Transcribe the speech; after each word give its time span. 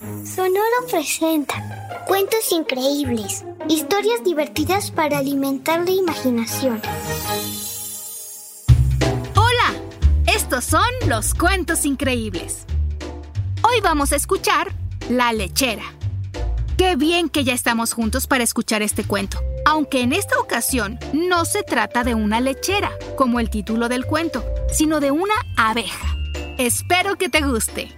Sonoro 0.00 0.86
presenta 0.90 2.04
cuentos 2.06 2.52
increíbles, 2.52 3.44
historias 3.66 4.22
divertidas 4.22 4.90
para 4.90 5.18
alimentar 5.18 5.84
la 5.86 5.90
imaginación. 5.90 6.82
Hola, 9.34 9.74
estos 10.26 10.64
son 10.64 10.84
los 11.06 11.32
cuentos 11.32 11.86
increíbles. 11.86 12.66
Hoy 13.62 13.80
vamos 13.82 14.12
a 14.12 14.16
escuchar 14.16 14.70
La 15.08 15.32
lechera. 15.32 15.84
Qué 16.76 16.96
bien 16.96 17.30
que 17.30 17.44
ya 17.44 17.54
estamos 17.54 17.94
juntos 17.94 18.26
para 18.26 18.44
escuchar 18.44 18.82
este 18.82 19.02
cuento, 19.02 19.40
aunque 19.64 20.02
en 20.02 20.12
esta 20.12 20.38
ocasión 20.38 20.98
no 21.14 21.46
se 21.46 21.62
trata 21.62 22.04
de 22.04 22.14
una 22.14 22.42
lechera, 22.42 22.92
como 23.16 23.40
el 23.40 23.48
título 23.48 23.88
del 23.88 24.04
cuento, 24.04 24.44
sino 24.70 25.00
de 25.00 25.10
una 25.10 25.34
abeja. 25.56 26.14
Espero 26.58 27.16
que 27.16 27.30
te 27.30 27.40
guste. 27.40 27.96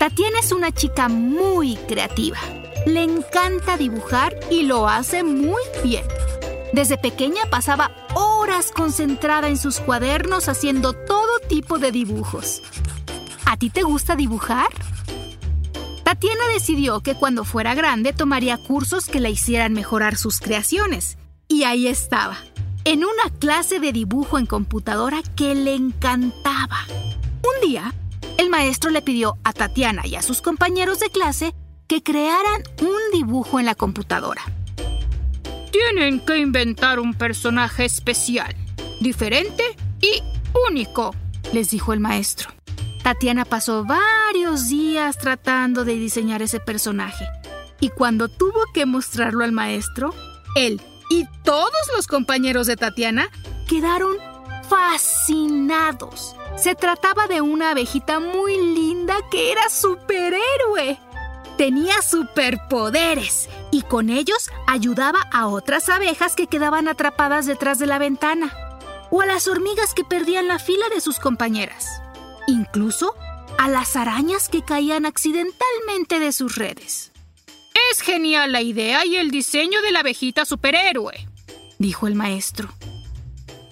Tatiana 0.00 0.38
es 0.38 0.50
una 0.50 0.72
chica 0.72 1.10
muy 1.10 1.76
creativa. 1.76 2.38
Le 2.86 3.02
encanta 3.02 3.76
dibujar 3.76 4.34
y 4.50 4.62
lo 4.62 4.88
hace 4.88 5.22
muy 5.22 5.60
bien. 5.84 6.06
Desde 6.72 6.96
pequeña 6.96 7.42
pasaba 7.50 7.90
horas 8.14 8.72
concentrada 8.72 9.48
en 9.48 9.58
sus 9.58 9.78
cuadernos 9.78 10.48
haciendo 10.48 10.94
todo 10.94 11.38
tipo 11.50 11.78
de 11.78 11.92
dibujos. 11.92 12.62
¿A 13.44 13.58
ti 13.58 13.68
te 13.68 13.82
gusta 13.82 14.16
dibujar? 14.16 14.68
Tatiana 16.02 16.44
decidió 16.54 17.02
que 17.02 17.14
cuando 17.14 17.44
fuera 17.44 17.74
grande 17.74 18.14
tomaría 18.14 18.56
cursos 18.56 19.04
que 19.04 19.20
le 19.20 19.28
hicieran 19.28 19.74
mejorar 19.74 20.16
sus 20.16 20.40
creaciones. 20.40 21.18
Y 21.46 21.64
ahí 21.64 21.88
estaba, 21.88 22.38
en 22.86 23.04
una 23.04 23.38
clase 23.38 23.80
de 23.80 23.92
dibujo 23.92 24.38
en 24.38 24.46
computadora 24.46 25.20
que 25.36 25.54
le 25.54 25.74
encantaba. 25.74 26.86
Un 27.42 27.68
día, 27.68 27.92
el 28.40 28.48
maestro 28.48 28.90
le 28.90 29.02
pidió 29.02 29.36
a 29.44 29.49
Tatiana 29.60 30.06
y 30.06 30.14
a 30.14 30.22
sus 30.22 30.40
compañeros 30.40 31.00
de 31.00 31.10
clase 31.10 31.54
que 31.86 32.02
crearan 32.02 32.62
un 32.80 32.98
dibujo 33.12 33.60
en 33.60 33.66
la 33.66 33.74
computadora. 33.74 34.40
Tienen 35.70 36.20
que 36.20 36.38
inventar 36.38 36.98
un 36.98 37.12
personaje 37.12 37.84
especial, 37.84 38.56
diferente 39.00 39.62
y 40.00 40.22
único, 40.66 41.14
les 41.52 41.72
dijo 41.72 41.92
el 41.92 42.00
maestro. 42.00 42.48
Tatiana 43.02 43.44
pasó 43.44 43.84
varios 43.84 44.70
días 44.70 45.18
tratando 45.18 45.84
de 45.84 45.96
diseñar 45.96 46.40
ese 46.40 46.58
personaje. 46.58 47.28
Y 47.80 47.90
cuando 47.90 48.28
tuvo 48.28 48.64
que 48.72 48.86
mostrarlo 48.86 49.44
al 49.44 49.52
maestro, 49.52 50.14
él 50.56 50.80
y 51.10 51.26
todos 51.44 51.70
los 51.94 52.06
compañeros 52.06 52.66
de 52.66 52.76
Tatiana 52.76 53.28
quedaron 53.68 54.16
fascinados. 54.70 56.34
Se 56.62 56.74
trataba 56.74 57.26
de 57.26 57.40
una 57.40 57.70
abejita 57.70 58.20
muy 58.20 58.54
linda 58.54 59.16
que 59.30 59.50
era 59.50 59.70
superhéroe. 59.70 60.98
Tenía 61.56 62.02
superpoderes 62.02 63.48
y 63.70 63.80
con 63.80 64.10
ellos 64.10 64.50
ayudaba 64.66 65.22
a 65.32 65.46
otras 65.46 65.88
abejas 65.88 66.36
que 66.36 66.48
quedaban 66.48 66.86
atrapadas 66.86 67.46
detrás 67.46 67.78
de 67.78 67.86
la 67.86 67.98
ventana 67.98 68.52
o 69.10 69.22
a 69.22 69.26
las 69.26 69.48
hormigas 69.48 69.94
que 69.94 70.04
perdían 70.04 70.48
la 70.48 70.58
fila 70.58 70.84
de 70.94 71.00
sus 71.00 71.18
compañeras. 71.18 72.02
Incluso 72.46 73.14
a 73.58 73.68
las 73.68 73.96
arañas 73.96 74.50
que 74.50 74.62
caían 74.62 75.06
accidentalmente 75.06 76.20
de 76.20 76.32
sus 76.32 76.56
redes. 76.56 77.10
Es 77.90 78.02
genial 78.02 78.52
la 78.52 78.60
idea 78.60 79.06
y 79.06 79.16
el 79.16 79.30
diseño 79.30 79.80
de 79.80 79.92
la 79.92 80.00
abejita 80.00 80.44
superhéroe, 80.44 81.26
dijo 81.78 82.06
el 82.06 82.16
maestro. 82.16 82.68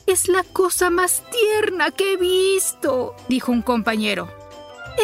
Es 0.09 0.27
la 0.27 0.43
cosa 0.43 0.89
más 0.89 1.23
tierna 1.31 1.91
que 1.91 2.15
he 2.15 2.17
visto, 2.17 3.15
dijo 3.29 3.53
un 3.53 3.61
compañero. 3.61 4.31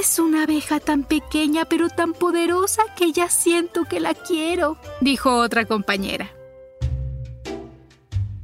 Es 0.01 0.19
una 0.19 0.45
abeja 0.45 0.81
tan 0.81 1.05
pequeña 1.05 1.67
pero 1.67 1.91
tan 1.91 2.15
poderosa 2.15 2.85
que 2.97 3.13
ya 3.13 3.29
siento 3.29 3.85
que 3.85 4.01
la 4.01 4.15
quiero, 4.15 4.79
dijo 5.03 5.37
otra 5.37 5.67
compañera. 5.67 6.31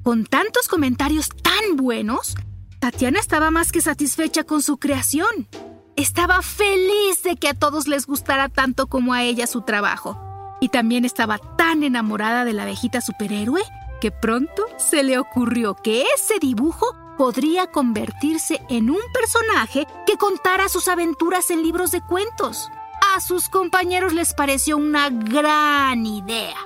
Con 0.03 0.27
tantos 0.27 0.69
comentarios 0.69 1.31
tan 1.31 1.79
buenos, 1.79 2.35
Tatiana 2.79 3.21
estaba 3.21 3.51
más 3.51 3.73
que 3.73 3.81
satisfecha 3.81 4.45
con 4.45 4.61
su 4.61 4.77
creación. 4.77 5.49
Estaba 5.97 6.43
feliz 6.43 7.23
de 7.23 7.37
que 7.37 7.49
a 7.49 7.55
todos 7.55 7.89
les 7.89 8.05
gustara 8.05 8.51
tanto 8.51 8.87
como 8.87 9.15
a 9.15 9.23
ella 9.23 9.47
su 9.47 9.63
trabajo. 9.63 10.21
Y 10.61 10.69
también 10.69 11.07
estaba 11.07 11.39
tan 11.57 11.85
enamorada 11.85 12.45
de 12.45 12.53
la 12.53 12.65
abejita 12.65 13.01
superhéroe 13.01 13.63
que 14.01 14.11
pronto 14.11 14.67
se 14.79 15.03
le 15.03 15.19
ocurrió 15.19 15.75
que 15.75 16.05
ese 16.17 16.39
dibujo 16.41 16.87
podría 17.17 17.67
convertirse 17.67 18.63
en 18.71 18.91
un 18.91 19.01
personaje 19.13 19.87
que 20.07 20.17
contara 20.17 20.69
sus 20.71 20.89
aventuras 20.89 21.51
en 21.51 21.63
libros 21.63 21.91
de 21.91 22.01
cuentos. 22.01 22.71
A 23.15 23.21
sus 23.21 23.49
compañeros 23.49 24.15
les 24.15 24.33
pareció 24.33 24.79
una 24.79 25.11
gran 25.11 26.07
idea. 26.07 26.57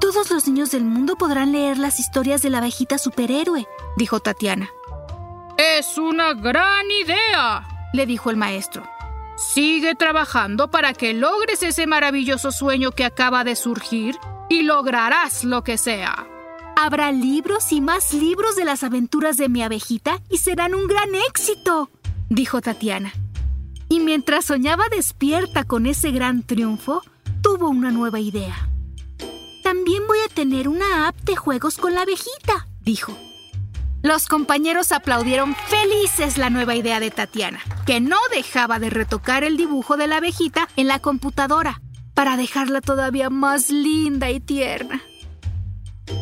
Todos 0.00 0.30
los 0.30 0.46
niños 0.48 0.70
del 0.70 0.84
mundo 0.84 1.16
podrán 1.16 1.52
leer 1.52 1.76
las 1.76 2.00
historias 2.00 2.40
de 2.40 2.48
la 2.48 2.58
abejita 2.58 2.96
superhéroe, 2.96 3.66
dijo 3.96 4.20
Tatiana. 4.20 4.70
Es 5.58 5.98
una 5.98 6.32
gran 6.32 6.90
idea, 6.90 7.68
le 7.92 8.06
dijo 8.06 8.30
el 8.30 8.38
maestro. 8.38 8.82
Sigue 9.36 9.94
trabajando 9.94 10.70
para 10.70 10.94
que 10.94 11.12
logres 11.12 11.62
ese 11.62 11.86
maravilloso 11.86 12.52
sueño 12.52 12.92
que 12.92 13.04
acaba 13.04 13.44
de 13.44 13.56
surgir 13.56 14.16
y 14.48 14.62
lograrás 14.62 15.44
lo 15.44 15.62
que 15.62 15.76
sea. 15.76 16.29
Habrá 16.82 17.12
libros 17.12 17.72
y 17.72 17.82
más 17.82 18.14
libros 18.14 18.56
de 18.56 18.64
las 18.64 18.84
aventuras 18.84 19.36
de 19.36 19.50
mi 19.50 19.62
abejita 19.62 20.18
y 20.30 20.38
serán 20.38 20.74
un 20.74 20.86
gran 20.86 21.14
éxito, 21.28 21.90
dijo 22.30 22.62
Tatiana. 22.62 23.12
Y 23.90 24.00
mientras 24.00 24.46
soñaba 24.46 24.84
despierta 24.88 25.64
con 25.64 25.84
ese 25.84 26.10
gran 26.10 26.42
triunfo, 26.42 27.02
tuvo 27.42 27.68
una 27.68 27.90
nueva 27.90 28.18
idea. 28.18 28.70
También 29.62 30.06
voy 30.06 30.20
a 30.24 30.34
tener 30.34 30.68
una 30.68 31.06
app 31.06 31.16
de 31.20 31.36
juegos 31.36 31.76
con 31.76 31.94
la 31.94 32.00
abejita, 32.00 32.66
dijo. 32.80 33.14
Los 34.02 34.26
compañeros 34.26 34.90
aplaudieron 34.90 35.54
felices 35.54 36.38
la 36.38 36.48
nueva 36.48 36.76
idea 36.76 36.98
de 36.98 37.10
Tatiana, 37.10 37.60
que 37.84 38.00
no 38.00 38.16
dejaba 38.32 38.78
de 38.78 38.88
retocar 38.88 39.44
el 39.44 39.58
dibujo 39.58 39.98
de 39.98 40.06
la 40.06 40.16
abejita 40.16 40.66
en 40.76 40.88
la 40.88 40.98
computadora 40.98 41.82
para 42.14 42.38
dejarla 42.38 42.80
todavía 42.80 43.28
más 43.28 43.68
linda 43.68 44.30
y 44.30 44.40
tierna. 44.40 45.02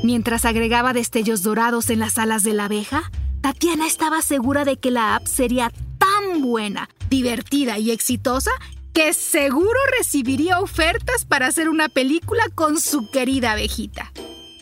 Mientras 0.03 0.45
agregaba 0.45 0.93
destellos 0.93 1.43
dorados 1.43 1.91
en 1.91 1.99
las 1.99 2.19
alas 2.19 2.43
de 2.43 2.55
la 2.55 2.67
abeja, 2.67 3.11
Tatiana 3.41 3.87
estaba 3.87 4.23
segura 4.23 4.65
de 4.65 4.77
que 4.77 4.91
la 4.91 5.17
app 5.17 5.27
sería 5.27 5.73
tan 5.99 6.43
buena, 6.43 6.89
divertida 7.11 7.79
y 7.79 7.91
exitosa 7.91 8.51
que 8.93 9.13
seguro 9.13 9.79
recibiría 9.97 10.61
ofertas 10.61 11.25
para 11.25 11.47
hacer 11.47 11.69
una 11.69 11.89
película 11.89 12.43
con 12.55 12.81
su 12.81 13.11
querida 13.11 13.53
abejita. 13.53 14.13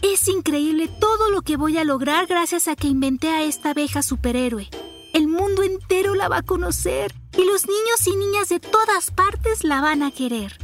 Es 0.02 0.28
increíble 0.28 0.88
todo 0.88 1.30
lo 1.30 1.42
que 1.42 1.56
voy 1.56 1.78
a 1.78 1.84
lograr 1.84 2.26
gracias 2.26 2.68
a 2.68 2.76
que 2.76 2.88
inventé 2.88 3.28
a 3.30 3.42
esta 3.42 3.70
abeja 3.70 4.02
superhéroe. 4.02 4.68
El 5.14 5.28
mundo 5.28 5.62
entero 5.62 6.14
la 6.14 6.28
va 6.28 6.38
a 6.38 6.42
conocer 6.42 7.14
y 7.32 7.44
los 7.44 7.66
niños 7.66 8.06
y 8.06 8.16
niñas 8.16 8.48
de 8.50 8.60
todas 8.60 9.10
partes 9.10 9.64
la 9.64 9.80
van 9.80 10.02
a 10.02 10.10
querer, 10.10 10.58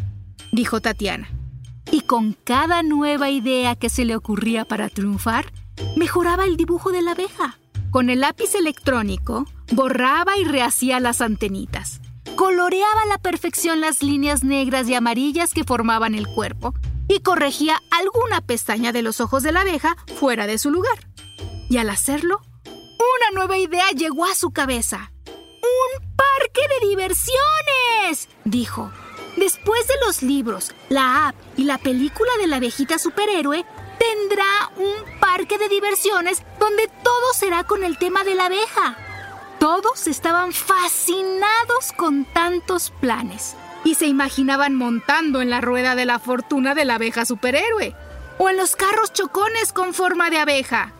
dijo 0.53 0.81
Tatiana 0.81 1.29
y 1.93 2.01
con 2.01 2.33
cada 2.33 2.83
nueva 2.83 3.29
idea 3.29 3.77
que 3.77 3.91
se 3.91 4.07
le 4.07 4.17
ocurría 4.17 4.65
para 4.65 4.89
triunfar, 4.89 5.53
mejoraba 5.95 6.47
el 6.47 6.57
dibujo 6.57 6.91
de 6.91 7.03
la 7.03 7.13
abeja. 7.13 7.59
Con 7.91 8.09
el 8.09 8.21
lápiz 8.21 8.55
electrónico, 8.55 9.45
borraba 9.73 10.39
y 10.39 10.45
rehacía 10.45 10.99
las 11.01 11.21
antenitas. 11.21 12.01
Coloreaba 12.35 13.03
a 13.03 13.07
la 13.07 13.19
perfección 13.19 13.83
las 13.83 14.03
líneas 14.03 14.43
negras 14.43 14.89
y 14.89 14.95
amarillas 14.95 15.53
que 15.53 15.65
formaban 15.65 16.15
el 16.15 16.27
cuerpo 16.27 16.75
y 17.09 17.21
corregía 17.21 17.83
alguna 17.91 18.41
pestaña 18.41 18.93
de 18.93 19.03
los 19.03 19.21
ojos 19.21 19.43
de 19.43 19.53
la 19.53 19.61
abeja 19.61 19.97
fuera 20.19 20.47
de 20.47 20.59
su 20.59 20.71
lugar. 20.71 20.99
Y 21.69 21.77
al 21.77 21.91
hacerlo, 21.91 22.41
una 22.65 23.35
nueva 23.35 23.59
idea 23.59 23.91
llegó 23.91 24.25
a 24.25 24.35
su 24.35 24.51
cabeza. 24.51 25.13
¡Un 25.27 26.17
parque 26.17 26.63
de 26.69 26.89
diversiones! 26.89 28.31
dijo. 28.47 28.91
Después 29.37 29.87
de 29.87 29.95
los 30.05 30.23
libros, 30.23 30.73
la 30.89 31.29
app 31.29 31.37
y 31.57 31.65
la 31.65 31.79
película 31.79 32.31
de 32.41 32.47
la 32.47 32.57
abejita 32.57 32.99
superhéroe, 32.99 33.65
tendrá 33.99 34.71
un 34.77 35.21
parque 35.21 35.59
de 35.59 35.69
diversiones 35.69 36.43
donde 36.59 36.89
todo 37.03 37.33
será 37.35 37.65
con 37.65 37.85
el 37.85 37.99
tema 37.99 38.25
de 38.25 38.35
la 38.35 38.47
abeja. 38.47 38.97
Todos 39.59 40.07
estaban 40.07 40.53
fascinados 40.53 41.93
con 41.97 42.25
tantos 42.25 42.93
planes 43.01 43.57
y 43.85 43.95
se 43.95 44.07
imaginaban 44.07 44.75
montando 44.75 45.41
en 45.41 45.51
la 45.51 45.61
rueda 45.61 45.95
de 45.95 46.05
la 46.05 46.19
fortuna 46.19 46.75
de 46.75 46.85
la 46.85 46.97
abeja 46.97 47.25
superhéroe 47.25 47.95
o 48.39 48.49
en 48.51 48.57
los 48.57 48.77
carros 48.77 49.13
chocones 49.13 49.73
con 49.73 49.95
forma 49.95 50.31
de 50.31 50.39
abeja. 50.39 50.93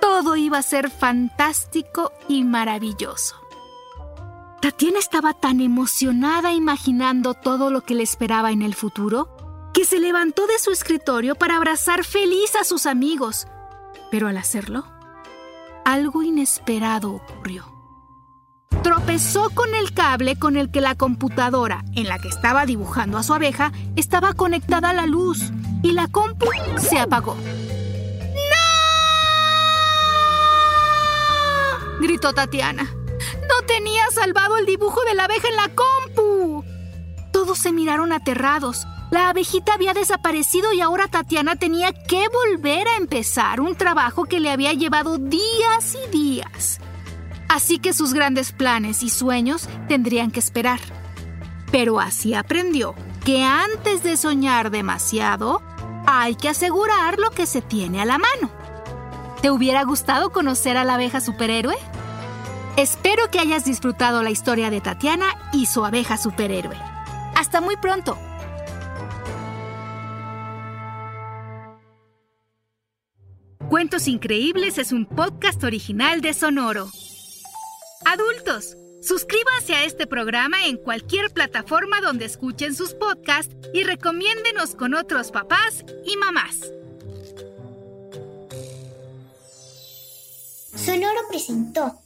Todo 0.00 0.36
iba 0.36 0.58
a 0.58 0.62
ser 0.62 0.90
fantástico 0.90 2.12
y 2.28 2.44
maravilloso. 2.44 3.45
Tatiana 4.66 4.98
estaba 4.98 5.32
tan 5.32 5.60
emocionada 5.60 6.52
imaginando 6.52 7.34
todo 7.34 7.70
lo 7.70 7.82
que 7.82 7.94
le 7.94 8.02
esperaba 8.02 8.50
en 8.50 8.62
el 8.62 8.74
futuro 8.74 9.28
que 9.72 9.84
se 9.84 10.00
levantó 10.00 10.48
de 10.48 10.58
su 10.58 10.72
escritorio 10.72 11.36
para 11.36 11.54
abrazar 11.54 12.02
feliz 12.02 12.56
a 12.60 12.64
sus 12.64 12.86
amigos. 12.86 13.46
Pero 14.10 14.26
al 14.26 14.36
hacerlo, 14.36 14.84
algo 15.84 16.24
inesperado 16.24 17.12
ocurrió. 17.12 17.64
Tropezó 18.82 19.50
con 19.50 19.72
el 19.72 19.94
cable 19.94 20.36
con 20.36 20.56
el 20.56 20.72
que 20.72 20.80
la 20.80 20.96
computadora 20.96 21.84
en 21.94 22.08
la 22.08 22.18
que 22.18 22.26
estaba 22.26 22.66
dibujando 22.66 23.18
a 23.18 23.22
su 23.22 23.34
abeja 23.34 23.70
estaba 23.94 24.32
conectada 24.32 24.90
a 24.90 24.94
la 24.94 25.06
luz 25.06 25.52
y 25.84 25.92
la 25.92 26.08
compu 26.08 26.46
se 26.76 26.98
apagó. 26.98 27.36
¡No! 27.36 27.42
gritó 32.00 32.32
Tatiana. 32.32 32.95
Tenía 33.66 34.02
salvado 34.12 34.56
el 34.56 34.66
dibujo 34.66 35.00
de 35.08 35.14
la 35.14 35.24
abeja 35.24 35.48
en 35.48 35.56
la 35.56 35.70
compu. 35.74 36.64
Todos 37.32 37.58
se 37.58 37.72
miraron 37.72 38.12
aterrados. 38.12 38.86
La 39.10 39.28
abejita 39.28 39.74
había 39.74 39.94
desaparecido 39.94 40.72
y 40.72 40.80
ahora 40.80 41.08
Tatiana 41.08 41.56
tenía 41.56 41.92
que 41.92 42.26
volver 42.28 42.88
a 42.88 42.96
empezar 42.96 43.60
un 43.60 43.76
trabajo 43.76 44.24
que 44.24 44.40
le 44.40 44.50
había 44.50 44.72
llevado 44.72 45.18
días 45.18 45.96
y 46.06 46.10
días. 46.10 46.80
Así 47.48 47.78
que 47.78 47.92
sus 47.92 48.12
grandes 48.12 48.52
planes 48.52 49.02
y 49.02 49.10
sueños 49.10 49.68
tendrían 49.88 50.30
que 50.30 50.40
esperar. 50.40 50.80
Pero 51.70 52.00
así 52.00 52.34
aprendió 52.34 52.94
que 53.24 53.42
antes 53.42 54.02
de 54.02 54.16
soñar 54.16 54.70
demasiado, 54.70 55.62
hay 56.06 56.34
que 56.36 56.48
asegurar 56.48 57.18
lo 57.18 57.30
que 57.30 57.46
se 57.46 57.62
tiene 57.62 58.00
a 58.00 58.04
la 58.04 58.18
mano. 58.18 58.50
¿Te 59.42 59.50
hubiera 59.50 59.84
gustado 59.84 60.30
conocer 60.30 60.76
a 60.76 60.84
la 60.84 60.94
abeja 60.94 61.20
superhéroe? 61.20 61.76
Espero 62.76 63.30
que 63.30 63.38
hayas 63.38 63.64
disfrutado 63.64 64.22
la 64.22 64.30
historia 64.30 64.68
de 64.68 64.82
Tatiana 64.82 65.24
y 65.50 65.64
su 65.64 65.82
abeja 65.82 66.18
superhéroe. 66.18 66.76
Hasta 67.34 67.62
muy 67.62 67.74
pronto. 67.78 68.18
Cuentos 73.70 74.06
Increíbles 74.08 74.76
es 74.76 74.92
un 74.92 75.06
podcast 75.06 75.64
original 75.64 76.20
de 76.20 76.34
Sonoro. 76.34 76.90
Adultos, 78.04 78.76
suscríbanse 79.02 79.74
a 79.74 79.84
este 79.84 80.06
programa 80.06 80.66
en 80.66 80.76
cualquier 80.76 81.30
plataforma 81.32 82.02
donde 82.02 82.26
escuchen 82.26 82.74
sus 82.74 82.92
podcasts 82.92 83.56
y 83.72 83.84
recomiéndenos 83.84 84.74
con 84.74 84.92
otros 84.92 85.30
papás 85.30 85.82
y 86.04 86.14
mamás. 86.18 86.70
Sonoro 90.74 91.20
presentó 91.30 92.05